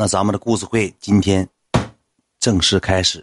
[0.00, 1.46] 那咱们的故事会今天
[2.38, 3.22] 正式开始。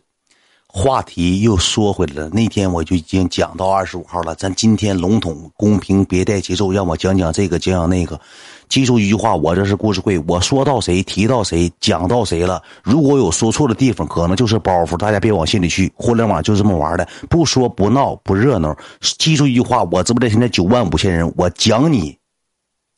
[0.68, 4.36] 话题又说回来了，那天我就已经讲到二十五号了。
[4.36, 8.22] 咱今天笼统、公平，别带节奏，让我讲讲这个，讲讲那个。
[8.70, 12.62] 记住一句话，我这是故事会，我说到谁，提到谁，讲到谁了。
[12.84, 15.92] 如果有说错的地方，可能就是包袱，大家别往心里去。
[15.96, 18.78] 互联网就这么玩的，不说不闹不热闹。
[19.18, 22.16] 记住一句话，我直播间现在九万五千人，我讲你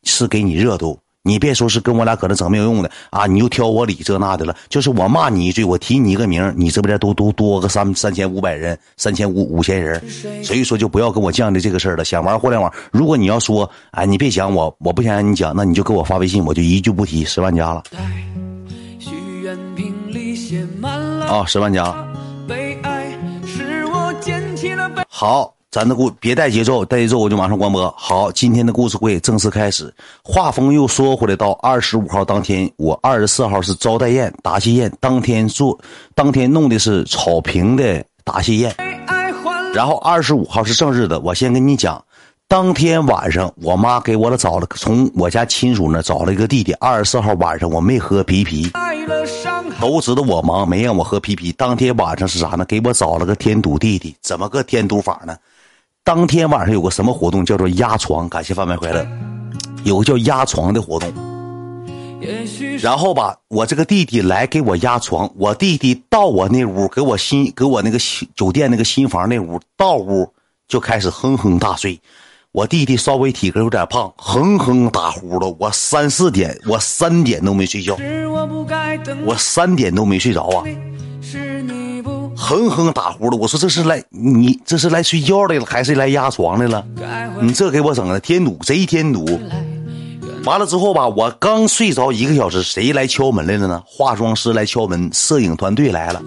[0.04, 1.00] 是给你热度。
[1.30, 3.28] 你别说是跟我俩搁那整没有用的啊！
[3.28, 4.56] 你又挑我理这那的了。
[4.68, 10.02] 就是我骂你一句，我提你一个名，你直播间都都多个三三千五百人，三千五五千人。
[10.44, 12.04] 所以说就不要跟我犟的这个事儿了。
[12.04, 17.84] 想玩互联网，如果你要说，哎，你别想我，我不想让你讲，那你就给我发微信，我就一句不提，十万加了。
[21.28, 21.94] 啊，十万加。
[25.08, 25.59] 好。
[25.72, 27.94] 咱的故别带节奏，带节奏我就马上关播。
[27.96, 29.94] 好，今天的故事会正式开始。
[30.24, 35.78] 画风又说回来，到二十五号当天，我二十四号是招待宴、答谢宴，当天做，
[36.16, 38.76] 当天弄的是草坪的答谢宴。
[39.72, 42.04] 然后二十五号是正日的，我先跟你讲，
[42.48, 46.74] 当天晚上我妈给我了找了，从我家亲属那找了一个弟弟。
[46.80, 48.72] 二十四号晚上我没喝啤啤，
[49.80, 51.52] 都知道我忙，没让我喝啤啤。
[51.52, 52.66] 当天晚上是啥呢？
[52.66, 55.38] 给我找了个添堵弟弟，怎么个添堵法呢？
[56.04, 58.28] 当天晚上有个什么活动，叫做压床。
[58.28, 59.08] 感谢贩卖快乐，
[59.84, 61.12] 有个叫压床的活动。
[62.82, 67.98] 然后吧，我这个弟弟来给我压床，我弟弟到我那屋，给我新给我那个
[68.36, 70.34] 酒店那个新房那屋，到屋
[70.68, 72.00] 就开始哼哼大睡。
[72.52, 75.56] 我弟弟稍微体格有点胖，哼哼打呼噜。
[75.60, 77.96] 我三四点，我三点都没睡觉，
[79.24, 80.64] 我三点都没睡着啊。
[82.40, 86.84] 哼哼打呼噜，我说这是来你这是来睡觉的了，还是来压床的了？
[87.42, 89.40] 你这给我整的添堵，贼添堵。
[90.46, 93.84] 完了之后吧，我刚睡着一个小时，谁来敲门来了呢？
[93.86, 96.24] 化妆师来敲门，摄影团队来了。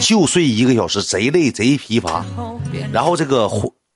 [0.00, 2.24] 就睡一个小时，贼累贼疲乏。
[2.92, 3.48] 然后这个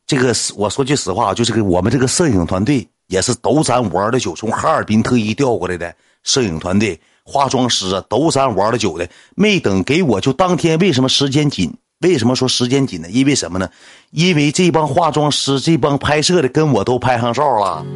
[0.06, 5.92] 这个我说句实话，就是个我们这个摄影团队也是都咱玩的九，从哈尔滨特意调过来的
[6.23, 6.98] 摄影团队。
[7.25, 10.79] 化妆师啊，都咱玩了久的，没等给我就当天。
[10.79, 11.75] 为什么时间紧？
[12.01, 13.09] 为什么说时间紧呢？
[13.11, 13.69] 因为什么呢？
[14.11, 17.87] 因为这帮化妆师、这帮拍摄的跟我都拍上照了，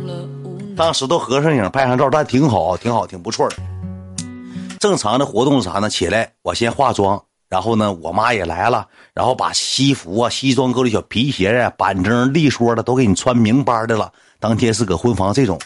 [0.76, 3.56] 当时都合上影、拍上照，但挺好，挺好，挺不错的。
[4.78, 5.90] 正常的活动是啥呢？
[5.90, 14.12] 起来，我先化妆，然后呢，我妈也来了，然后把西服啊、西装革履、小皮鞋啊、板正利索的都给你穿明白的了。
[14.38, 15.58] 当天是搁婚房这种。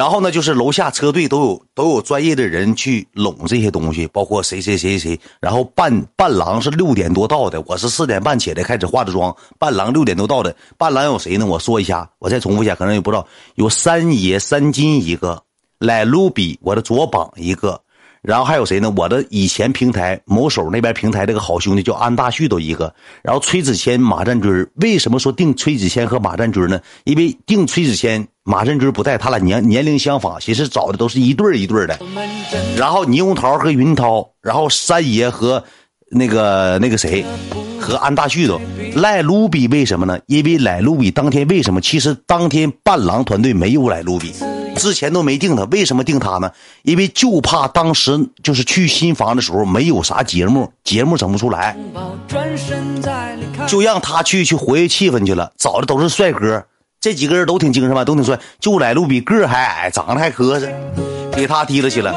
[0.00, 5.20] 然后呢，就是楼下车队都有都有专业的人去拢这些东西，包括谁谁谁谁。
[5.42, 9.36] 然后伴伴郎是六点多到的，我是四点半起来开始化的妆。
[9.58, 11.44] 伴郎六点多到的，伴郎有谁呢？
[11.44, 13.26] 我说一下，我再重复一下，可能也不知道。
[13.56, 15.42] 有三爷三金一个，
[15.78, 17.78] 来卢比我的左膀一个。
[18.22, 18.92] 然后还有谁呢？
[18.96, 22.94] 我的以前平台某手那边平台这个好兄弟叫安大旭都一个。
[23.22, 26.78] 然后崔子谦、马占军为什么说定崔子谦和马占军呢？
[27.04, 31.98] 因为定崔子谦、马占军不在，他俩年年龄相仿，其实找的都是一对一对的。
[32.76, 35.64] 然后猕猴桃和云涛，然后三爷和
[36.10, 37.24] 那个那个谁
[37.80, 38.60] 和安大旭都
[38.96, 40.18] 赖卢比，为什么呢？
[40.26, 41.80] 因为赖卢比当天为什么？
[41.80, 44.34] 其实当天伴郎团队没有赖卢比。
[44.76, 46.50] 之前都没定他，为什么定他呢？
[46.82, 51.76] 因为就怕当时就是去新房的时候没有啥节目，节目整不出来，
[53.66, 55.52] 就让他去去活跃气氛去了。
[55.58, 56.64] 找的都是帅哥，
[57.00, 58.38] 这几个人都挺精神吧，都挺帅。
[58.58, 60.72] 就来路比个还矮，长得还磕碜，
[61.32, 62.14] 给他提了去了。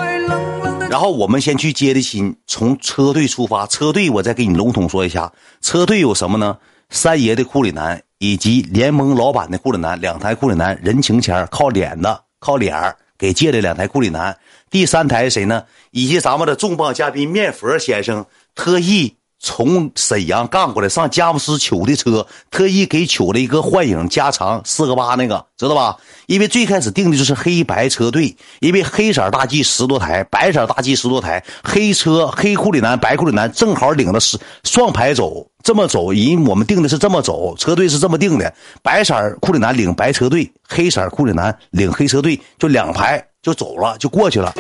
[0.90, 3.66] 然后我们先去接的亲，从车队出发。
[3.66, 6.58] 车队我再给你笼统说一下，车队有什么呢？
[6.90, 12.23] 三爷的库里南以及联盟老板的库里南，两台库里南，人情钱靠脸的。
[12.44, 14.38] 靠脸儿给借了两台库里南，
[14.70, 15.66] 第三台谁呢？
[15.92, 25.98] 以及咱们的重磅嘉宾面佛先生特意从沈阳干过来上佳木斯取的车，特意给取了一个幻影加长四个八那个，知道吧？
[26.28, 35.46] 因为最开始定的就是黑白车队，因为黑色大 G 十多台，白色大 G 十多台，黑车黑库里南白库里南正好领着十双排走。
[35.62, 44.54] 这么走，因我们定的是这么走，车队是这么定的：白色库里南领白车队，黑色库里南领黑车队，就两排就走了，就过去了。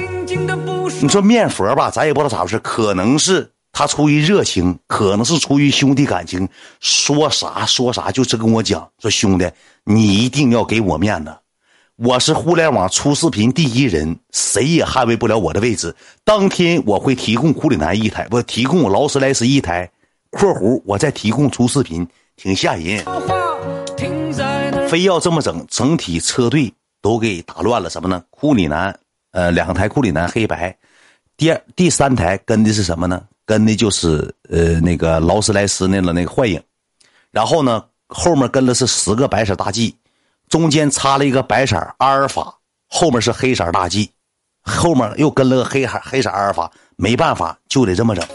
[1.01, 6.48] 你说面佛吧，咱也不知道咋回事，可能是他出于热情，可能是出于兄弟感情，
[6.80, 9.52] 说啥说啥就是跟我讲说兄弟，
[9.84, 11.36] 你一定要给我面子，
[11.96, 15.96] 我是互联网出视频第一人，谁也捍卫不了我的位置。
[16.24, 19.90] 当天我会提供库里南一台，不提供劳斯莱斯一台。
[20.30, 23.04] 括弧，我再提供出视频，挺吓人。
[24.88, 26.72] 非要这么整，整体车队
[27.02, 27.90] 都给打乱了。
[27.90, 28.24] 什么呢？
[28.30, 28.96] 库里南，
[29.31, 30.78] 呃，两台库里南黑白，
[31.38, 33.24] 第二第三台跟的是什么呢？
[33.45, 36.62] 跟的就是呃那个劳斯莱斯那个那个幻影，
[37.31, 39.98] 然后呢后面跟的是十个白色大 G，
[40.50, 44.12] 中间插了一个白色阿尔法，后面是黑色大 G，
[44.62, 48.25] 后面又跟了个黑黑黑色阿尔法，没办法就得这么整。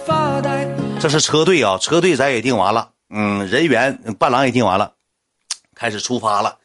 [1.01, 4.93] 这是车队啊，车队咱也定完了，嗯，人员伴郎也定完了，
[5.75, 6.59] 开始出发了。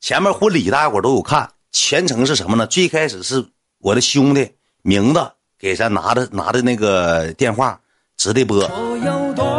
[0.00, 2.66] 前面婚礼大家伙都有看，全程是什么呢？
[2.66, 3.46] 最开始是
[3.78, 4.52] 我的兄弟
[4.82, 7.80] 明子给咱拿的拿的那个电话
[8.16, 8.70] 直的播，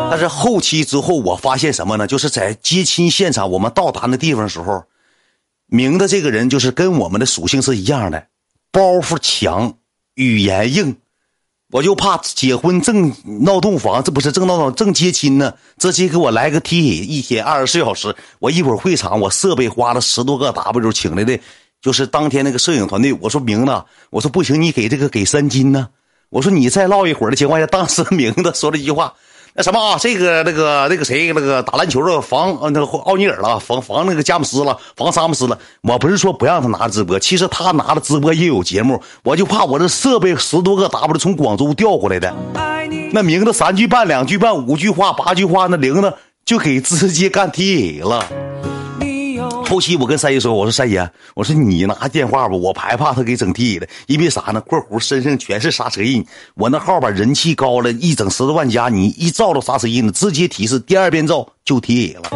[0.10, 2.07] 但是后期之后我发现什么呢？
[2.07, 4.84] 就是在接亲现场，我们到达那地方时候，
[5.66, 8.28] 明的这个人就是跟我们的属性是一样的，
[8.72, 9.75] 包袱强，
[10.16, 10.98] 语言硬。
[11.72, 13.13] 我就怕结婚正
[13.44, 18.16] 闹洞房，这不是正闹洞正接亲呢，直接给我来个踢一天二十四小时。
[18.40, 21.40] 我一会儿会场，我设备花了十多个 W 请来的，
[21.81, 23.14] 就是当天那个摄影团队。
[23.22, 25.88] 我说明子，我说不行，你给这个给三金呢。
[26.30, 29.14] 我说你再唠一会儿的情况下，当时明子说了一句话。
[29.56, 35.58] 那什么啊，这个那个那个谁，那个打篮球的防那个奥尼尔了，防防那个詹姆斯了，防萨姆斯了。
[35.81, 42.32] 我不是说不让他拿直播，其实他拿的直播也有节目，我就怕我这设备十多个 W 从广州调过来的，
[43.12, 46.14] 那明子三句半两句半五句话八句话，那铃子
[46.46, 48.49] 就给直接干 T A 了。
[49.69, 54.60] 后期我跟三爷说：“我说三爷，我说你拿电话吧，我害怕他给整地了，因为啥呢？
[54.62, 56.25] 括弧身上全是刹车印，
[56.56, 62.31] 我那号吧人气高了，一整十多万加，你一照着刹车印，直接提示，第二遍照就贴了。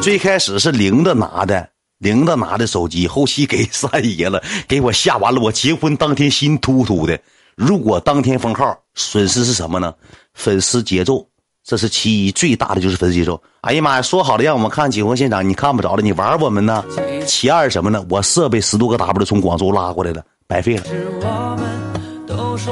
[0.00, 1.68] 最开始是零的拿的，
[1.98, 5.40] 零的拿的手机，后期给三爷了，给我吓完了。
[5.40, 7.18] 我结婚当天心突突的。
[7.56, 9.92] 如果当天封号，损失是什么呢？
[10.34, 11.27] 粉丝节奏。”
[11.68, 13.38] 这是其一，最大的就是粉丝接受。
[13.60, 16.82] 哎呀妈呀，说好了让我们看结婚现场，你看不着了，你玩我们呢？
[17.26, 18.02] 其二什么呢？
[18.08, 20.84] 我设备十多个 W 从广州拉过来了，白费了。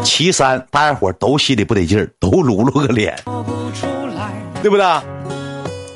[0.02, 3.14] 其三，大家伙都心里不得劲儿，都撸撸个脸，
[4.62, 4.87] 对不对？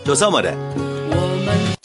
[0.05, 0.55] 就这么的。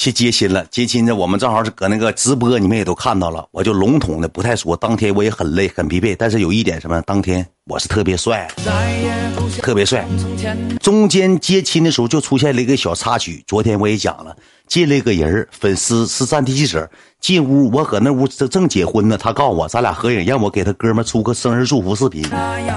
[0.05, 3.43] 去接亲了，接亲呢，我们正好是搁那个直播，你们也都看到了。
[3.49, 8.47] 我就笼统的不太说，当天我也很累很疲惫，但是有一点什么，当天我是特别帅，
[9.63, 10.07] 特别帅。
[10.79, 14.37] 中间接亲的时候就出现了一个小插曲，昨天我也讲了，
[14.67, 16.87] 进了一个人粉丝是战地记者，
[17.19, 22.23] 进屋我搁那屋正正结婚呢，他告诉我咱俩合影，让我给他哥们出个生日祝福视频。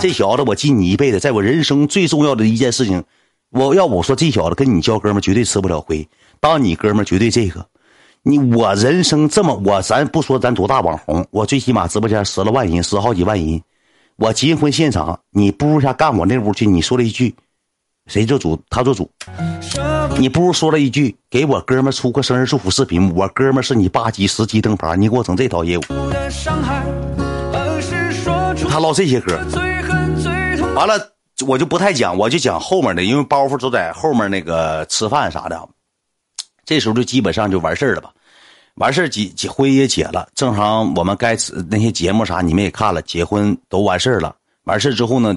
[0.00, 3.04] 这小子我记你一辈子，在我人生最重要的一件事情，
[3.50, 6.08] 我要我说这小子跟你交哥们绝对吃不了亏。
[6.40, 7.66] 当你哥们绝对这个，
[8.22, 13.60] 你我人生这么我咱不说咱多大网红，我最起码直播间十来万人，十好几万人。
[14.16, 16.66] 我结婚现场，你不如下干我那屋去。
[16.66, 17.34] 你说了一句，
[18.06, 19.08] 谁做主他做主。
[20.18, 23.14] 你不如说了一句，给我哥们出个生日祝福视频。
[23.14, 25.82] 我哥们是你八级十级灯牌，你给我整这套业务。
[28.68, 29.38] 他唠这些歌，
[30.74, 30.94] 完了
[31.46, 35.68] 我就不太讲，我就讲后面的，因为包袱都在后面那个吃饭啥的。
[36.68, 38.10] 这时候就基本上就完事儿了吧，
[38.74, 41.34] 完事儿结结婚也结了，正常我们该
[41.70, 44.36] 那些节目啥你们也看了，结婚都完事儿了。
[44.64, 45.34] 完事儿之后呢，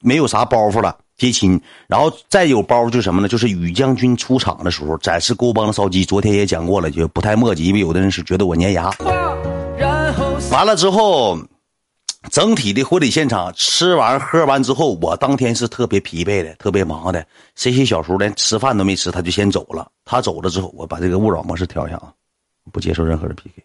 [0.00, 3.28] 没有啥包袱了，接亲，然后再有包袱就什么呢？
[3.28, 8.90] 就是宇将军出场的时候展示沟帮的烧鸡，昨天也讲过了，就不太墨迹，因为有的人是觉得我粘牙。
[10.50, 11.38] 完了之后。
[12.32, 17.22] 整体的婚礼现场吃完喝完之后，我当天是特别疲惫的，特别忙的。
[17.54, 19.86] 这些小叔连吃饭都没吃，他就先走了。
[20.02, 22.10] 他走了之后，我把这个勿扰模式调一下啊，
[22.72, 23.62] 不接受任何人 PK。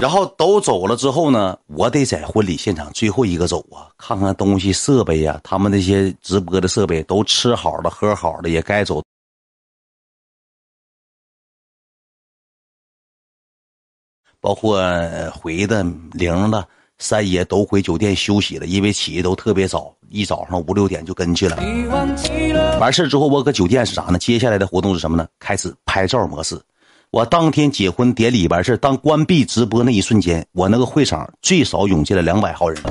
[0.00, 9.00] 然后都走了之后呢，我得在婚礼现场最后一个走啊，看看东西设备呀，他们那些直播的设备都吃好了喝好了，也该走。
[14.42, 14.82] 包括
[15.30, 16.66] 回的玲的
[16.98, 21.56] 三爷都回酒店休息了，因为起的都特别早，一早上五六点就跟去了。
[22.80, 24.18] 完事之后，我搁酒店是啥呢？
[24.18, 25.28] 接下来的活动是什么呢？
[25.38, 26.60] 开始拍照模式。
[27.12, 32.82] 我当天结婚典礼完事当关闭直播那一瞬间，我那个会场最少涌进了两百号人。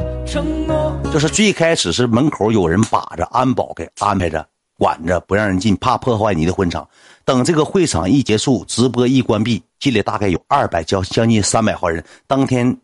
[1.12, 6.88] 就是最开始是门口有人把着安保给安排着，管着不让人进，怕破坏你的婚场。
[7.24, 12.04] 等这个会场一结束，直播一关闭，进来大概有二百将将近三百号人。
[12.28, 12.78] 当天，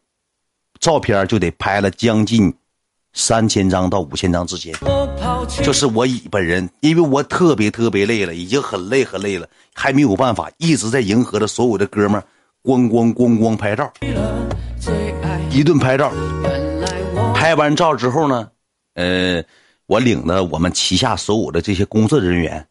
[0.80, 2.54] 照片就得拍了将近
[3.14, 4.74] 三千张到五千张之间。
[5.64, 12.24] 就是我以本人，因为我特别特别累了，已经很累很累了，还没有办法一直在迎合着所有的哥们儿，
[12.64, 13.92] 咣咣咣咣拍照，
[15.52, 16.12] 一顿拍照。
[17.34, 18.50] 拍完照之后呢，
[18.96, 19.44] 呃，
[19.86, 22.68] 我领着我们旗下所有的这些工作人员。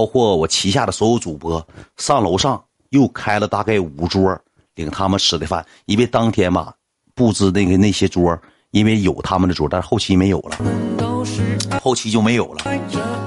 [0.00, 1.62] 包括我旗下的所有主播
[1.98, 4.34] 上楼上又开了大概五桌，
[4.76, 5.62] 领他们吃的饭。
[5.84, 6.72] 因为当天吧，
[7.14, 8.34] 布置那个那些桌，
[8.70, 10.56] 因为有他们的桌，但是后期没有了，
[11.82, 12.64] 后期就没有了，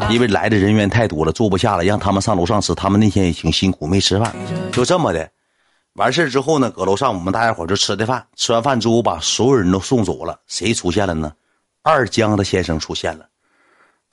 [0.10, 2.74] 因为来的人员太多了，坐不下了，让他们上楼上吃。
[2.74, 4.36] 他们那天也挺辛苦，没吃饭，
[4.72, 5.30] 就这么的。
[5.94, 10.40] 完事之后呢，搁楼上我们大家伙就吃的饭，吃完饭之后把所有人都送走了。
[10.48, 11.32] 谁出现了呢？
[11.84, 13.28] 二江的先生出现了。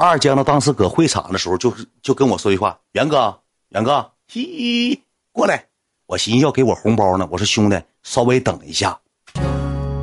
[0.01, 3.39] 二江的当时搁会场的时候，就就跟我说句话：“元哥，
[3.69, 4.99] 元哥，嘿，
[5.31, 5.67] 过来。”
[6.09, 7.29] 我寻思要给我红包呢。
[7.31, 8.99] 我说兄弟，稍微等一下，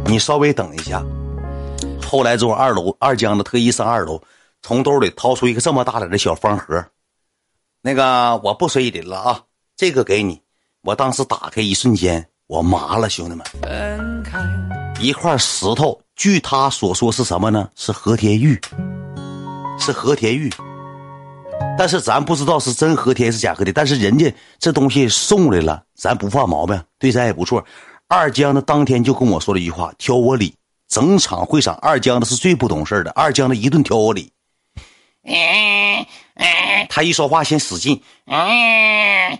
[0.05, 1.03] 你稍微等一下。
[2.05, 4.21] 后来之后，二楼二江的特意上二楼，
[4.61, 6.85] 从兜里掏出一个这么大点的小方盒。
[7.81, 9.43] 那个我不随礼了啊，
[9.75, 10.39] 这个给你。
[10.83, 14.23] 我当时打开一瞬间，我麻了，兄弟们，
[15.01, 17.69] 一块石头，据他所说是什么呢？
[17.75, 18.61] 是和田玉，
[19.87, 20.51] 是和田玉，
[21.77, 27.63] 但是咱不知道是真和田是假和田，但是人家这东西送来了，咱不犯毛病，对咱也不错。
[28.09, 30.53] 二江的当天就跟我说了一句话，挑我理。
[30.89, 34.29] 整场会场，二江的是最不懂事的，二江的一顿挑我理。
[36.89, 38.01] 他一说话先使劲。
[38.25, 39.39] 嗯，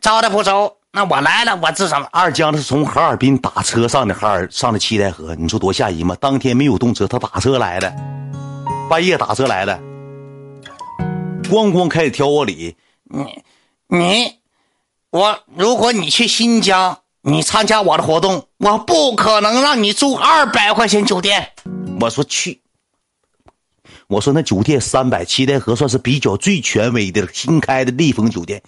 [0.00, 2.08] 招的不周，那我来了，我治什么？
[2.10, 6.16] 二江是从哈尔滨打车上的哈尔上的七台河，你说多吓人吗？
[6.18, 7.94] 当天没有动车，他打车来的，
[8.92, 9.80] 半夜打车来的，
[11.44, 12.76] 咣咣开始挑我理。
[13.04, 13.42] 你
[13.88, 14.34] 你
[15.08, 21.52] 我，如果你去新疆，你参加我的活动，我不可能让你住二百块钱酒店。
[22.02, 22.60] 我说去，
[24.08, 28.62] 我说那酒店三百，七台河算是比较最权威的新开的丽风酒店。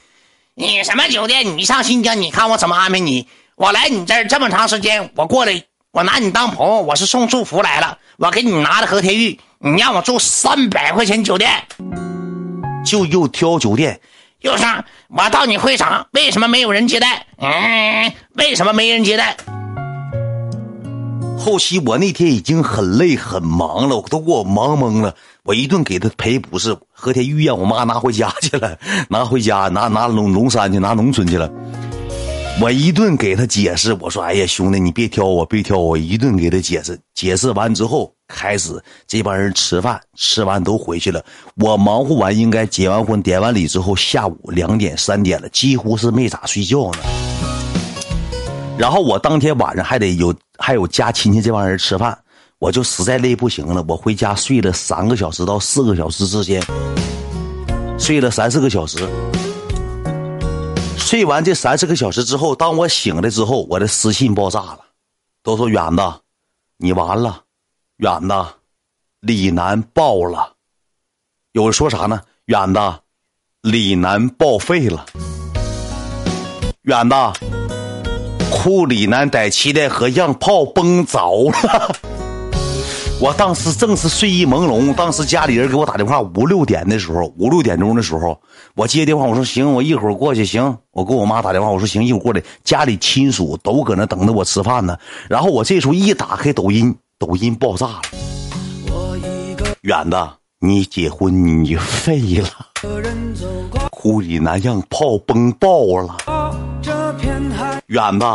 [0.55, 1.59] 你什么酒店？
[1.59, 3.29] 你上新疆，你看我怎么安排你？
[3.57, 5.63] 我来你这儿这么长时间，我过来，
[5.95, 7.97] 我拿你当朋友，我是送祝福来了。
[8.17, 11.49] 我给你拿的和田玉，你让我住三百块钱酒店，
[12.85, 14.01] 就又挑酒店，
[14.41, 14.85] 又上。
[15.09, 17.25] 我到你会场，为什么没有人接待？
[17.39, 19.37] 嗯，为什么没人接待？
[21.39, 25.15] 后期我那天已经很累很忙了，我都给我忙懵了。
[25.45, 28.77] 我一顿给他赔不是，和田玉让我妈拿回家去了，
[29.09, 31.49] 拿回家拿拿龙龙山去，拿农村去了。
[32.63, 41.23] 我一顿给他解释，我说：“哎呀，兄弟，你别挑我，别挑我。”一顿给他解释，解释完之后，开始这帮人吃饭，吃完都回去了。
[41.57, 46.99] 我忙活完，应该结完婚、典完礼之后，下午两点、三点了，几乎是没咋睡觉呢。
[48.79, 52.17] 然后我当天晚上还得有还有家亲戚这帮人吃饭，
[52.61, 56.63] 我就实在累不行了，我回家睡了三个小时到四个小时之间，
[57.99, 58.99] 睡了三四个小时。
[61.05, 64.81] 睡完这三四个小时之后，当我醒来之后，我的私信爆炸了，
[65.43, 66.03] 都说远子，
[66.79, 67.43] 你完了，
[67.99, 68.35] 远子，
[69.21, 70.55] 李楠爆了，
[71.53, 72.23] 有人说啥呢？
[72.47, 72.81] 远子，
[73.61, 75.05] 李楠报废了，
[76.83, 77.15] 远子。
[78.51, 81.97] 库里南在七台河让炮崩着了，
[83.21, 84.95] 我当时正是睡意朦胧。
[84.95, 88.39] 当时家里人给我打电话，五六点的时候，五六点钟的时候，
[88.75, 90.45] 我接电话，我说行，我一会儿过去。
[90.45, 92.43] 行，我给我妈打电话，我说行，一会儿过来。
[92.65, 94.97] 家里亲属都搁那等着我吃饭呢。
[95.29, 98.03] 然后我这时候一打开抖音，抖音爆炸了。
[99.83, 100.17] 远子，
[100.61, 102.49] 你结婚你废了，
[103.91, 106.17] 库里南让炮崩爆了。
[107.87, 108.27] 远子，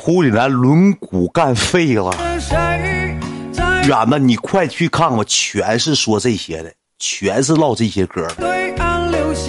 [0.00, 2.10] 库里南轮毂干废了。
[3.88, 8.26] 远子，你快去看看，全是说这些的，全是唠这些歌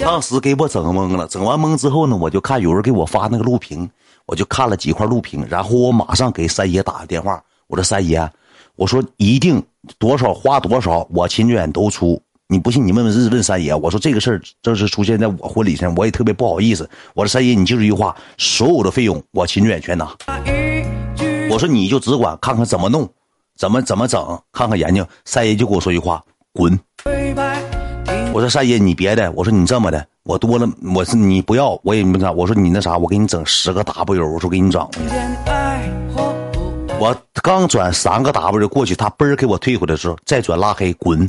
[0.02, 3.88] 当时给我整懵了，整完懵之后呢，我就看有人给我发那个录屏，
[4.26, 8.28] 我就看了几块录屏，然后我马上给三爷打个电话，我说三爷，
[8.74, 9.62] 我说一定
[9.98, 12.20] 多少花多少，我秦远都出。
[12.48, 13.74] 你不信，你问问日问三爷。
[13.74, 16.88] 我说这个事儿正是出现在我婚礼上，我也特别不好意思。
[17.14, 20.14] 我说三爷，你记住一句话，所有的费用我秦志远全拿。
[21.50, 23.08] 我说你就只管看看怎么弄，
[23.56, 25.06] 怎么怎么整，看看研究。
[25.24, 26.78] 三爷就跟我说句话，滚。
[28.32, 32.32] 我说三爷你别的，我说你这么的，我多了，我是你不要，我也没啥。
[32.32, 34.84] 我说你那啥，我给你整十个 W，我说给你整。
[36.98, 41.24] 我刚转三个 W 过去，他嘣儿给我退回来的时候，再转拉黑，滚。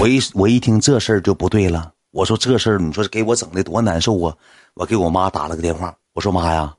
[0.00, 4.36] 我一我一听这事儿就不对了，我说这事儿你说给我整的多难受啊！
[4.74, 6.74] 我给我妈打了个电话，我说妈呀，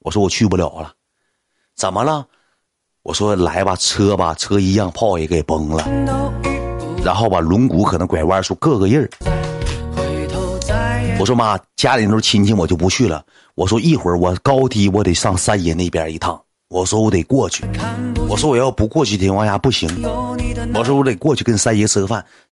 [0.00, 0.92] 我说我去不了了，
[1.74, 2.26] 怎么了？
[3.02, 5.88] 我说来吧，车吧，车一样炮也给崩了，
[7.02, 9.08] 然后吧轮毂可能拐弯处各个印儿。
[11.18, 13.24] 我说妈，家里那头亲戚，我就不去了。
[13.54, 16.38] 我说一会儿我高低我得上三爷那边一趟。
[16.68, 17.64] 我说我得过去，
[18.28, 19.88] 我说我要不过去的情况下不行，
[20.74, 22.24] 我说我得过去跟三爷吃个饭。